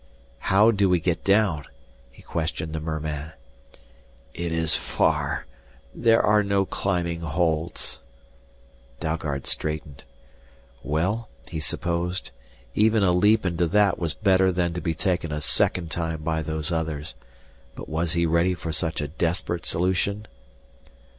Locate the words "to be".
14.73-14.95